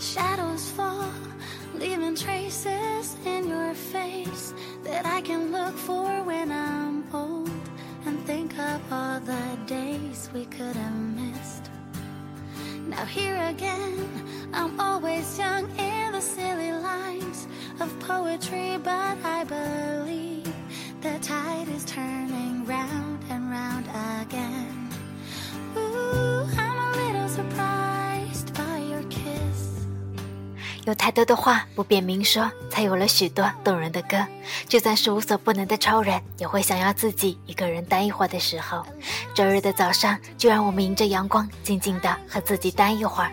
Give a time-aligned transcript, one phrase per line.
[0.00, 1.12] Shadows fall,
[1.74, 7.50] leaving traces in your face that I can look for when I'm old
[8.06, 11.70] and think of all the days we could have missed.
[12.88, 14.08] Now, here again,
[14.54, 17.46] I'm always young in the silly lines
[17.78, 20.50] of poetry, but I believe
[21.02, 22.19] the tide is turning
[30.86, 34.26] 有太多的话不便明说，才有了许多动人的歌。
[34.66, 38.84] 就算是无所不能的超人，也会想要自己一个人待一会儿的时候。
[39.34, 43.30] 周日的早上，就让我们迎着阳光，静静的和自己待一会儿。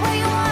[0.00, 0.43] Where you wanna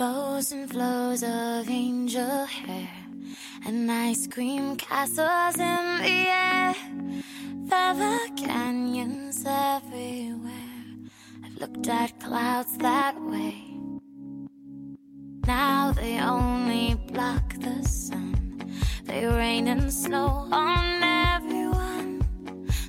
[0.00, 2.88] 'Bows and flows of angel hair
[3.66, 6.74] and ice cream castles in the air,
[7.64, 10.86] velvet canyons everywhere.
[11.44, 13.62] I've looked at clouds that way.
[15.46, 18.72] Now they only block the sun.
[19.04, 22.22] They rain and snow on everyone.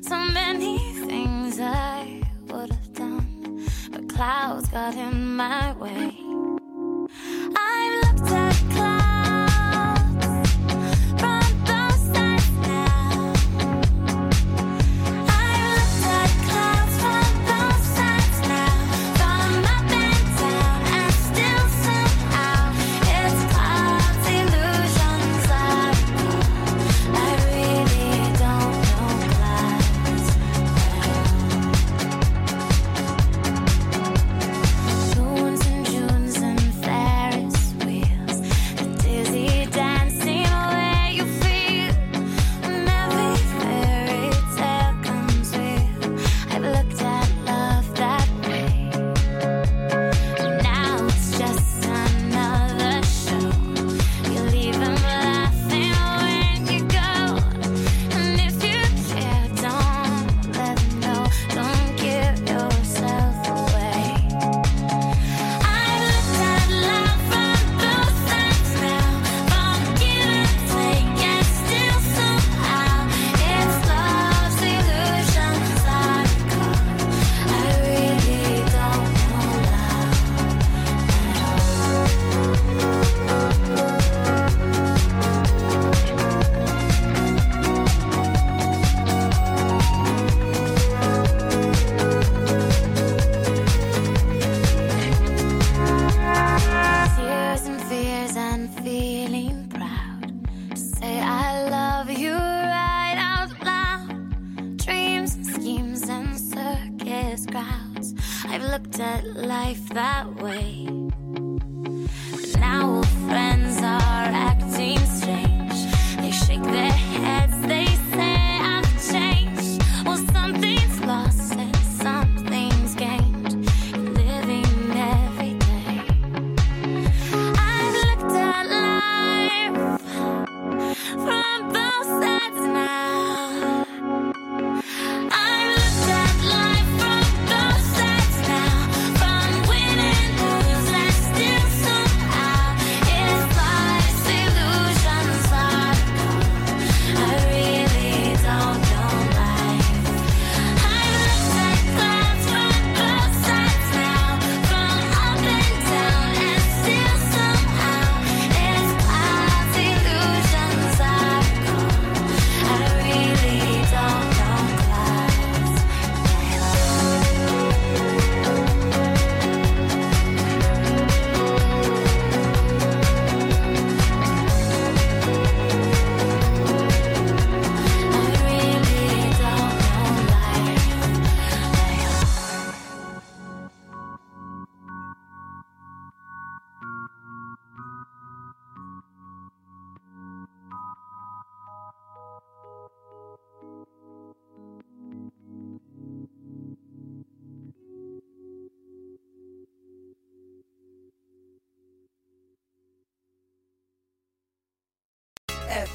[0.01, 0.77] So many
[1.07, 6.20] things I would have done, but clouds got in my way.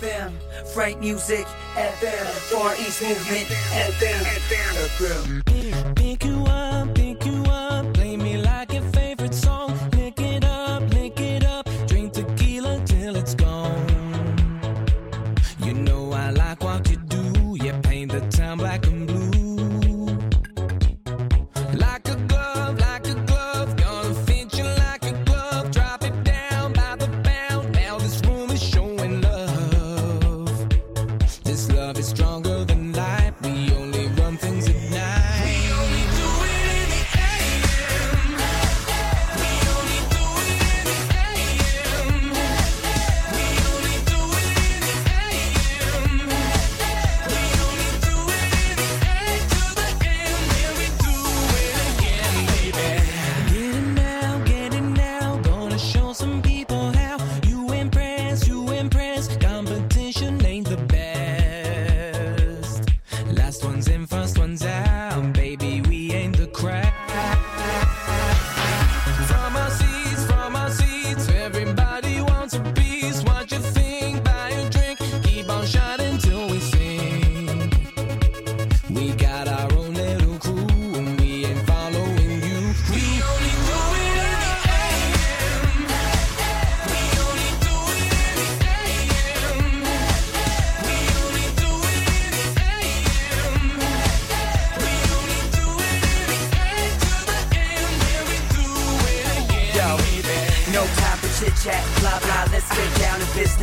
[0.01, 0.33] FM,
[0.75, 5.43] Frank Music, FM, Far East Movement, FM, FM.
[5.43, 6.46] FM.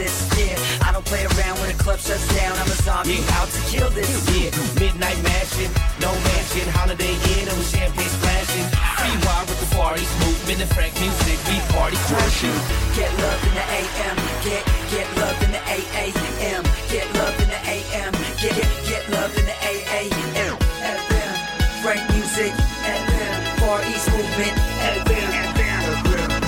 [0.03, 0.55] this year.
[0.83, 2.51] I don't play around when the club shuts down.
[2.60, 3.39] I'm a zombie yeah.
[3.39, 4.51] out to kill this year.
[4.75, 5.72] Midnight mansion,
[6.03, 8.67] no mansion, holiday inn, and champagne splashing.
[9.00, 11.39] Free wine with the far east movement and Frank music.
[11.48, 12.57] We party crushing.
[13.00, 14.15] Get love in the AM.
[14.43, 16.63] Get get love in the AAM.
[16.91, 18.12] Get love in the AM.
[18.43, 20.55] Get get get love in the AAM.
[20.83, 21.33] FM,
[21.79, 22.51] Frank music.
[22.83, 24.55] FM, Far East movement.
[25.00, 25.83] FM, FM,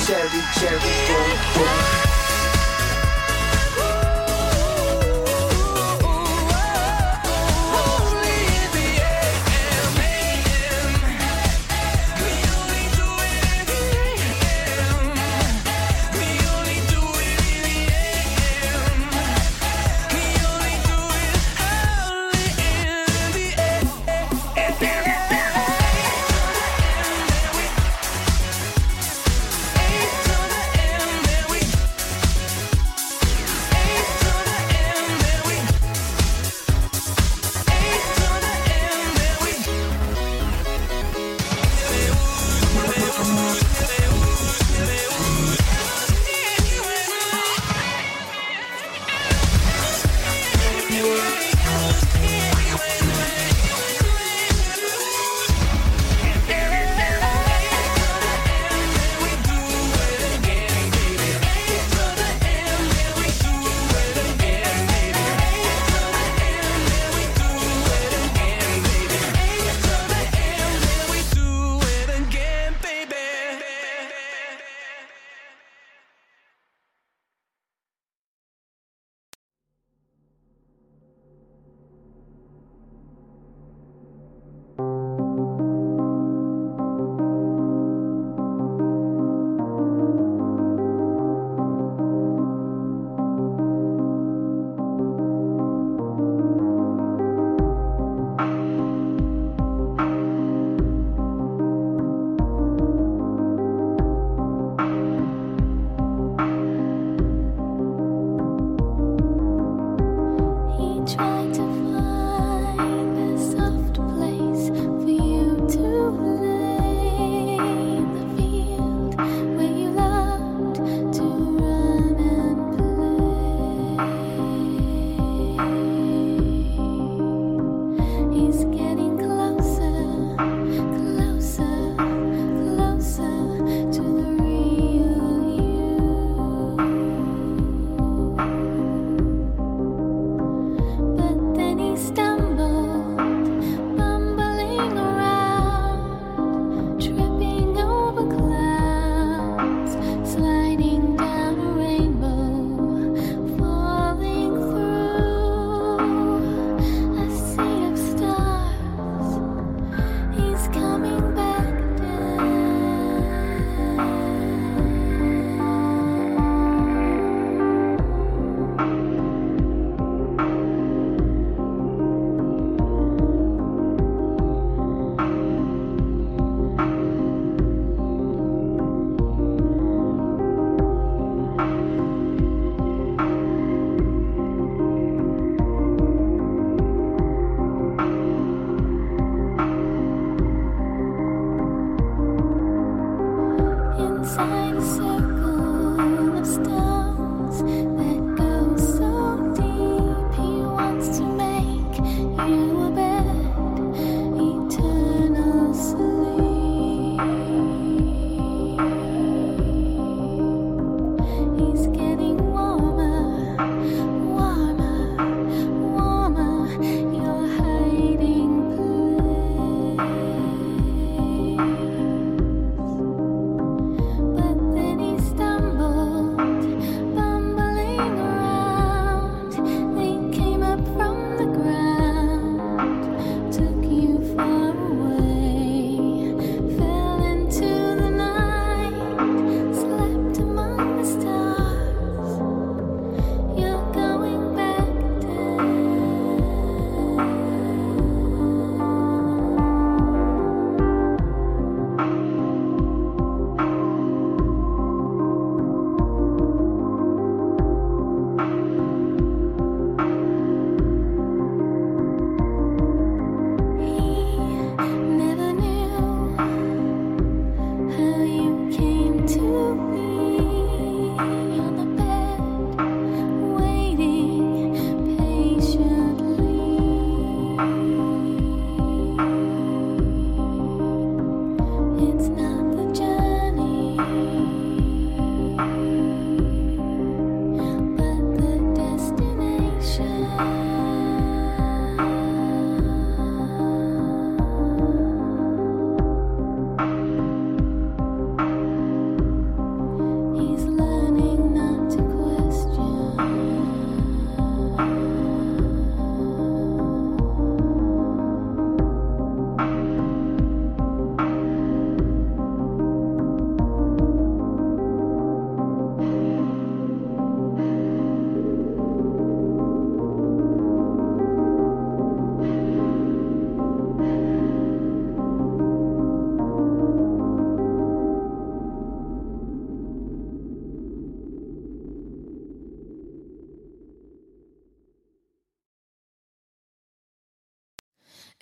[0.04, 0.94] Cherry Cherry.
[1.08, 1.55] Boom.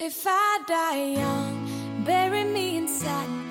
[0.06, 3.43] If I die young, bury me in.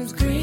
[0.00, 0.37] is green.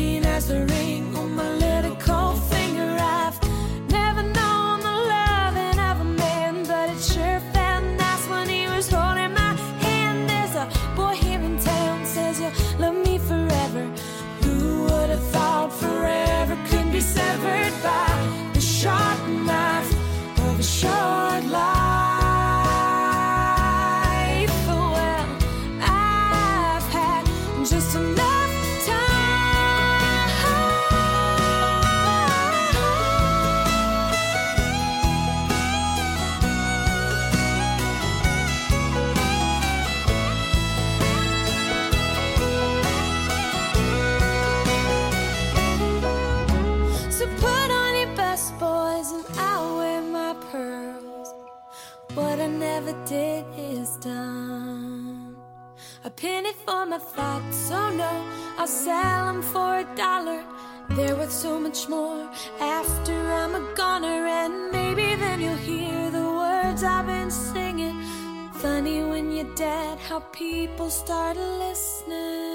[68.65, 72.55] funny when you're dead how people start listening.